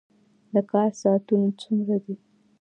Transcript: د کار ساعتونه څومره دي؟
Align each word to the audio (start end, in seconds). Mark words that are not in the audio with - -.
د 0.53 0.55
کار 0.71 0.89
ساعتونه 1.01 1.47
څومره 1.61 1.97
دي؟ 2.03 2.15